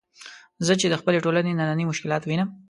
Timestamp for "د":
0.89-0.93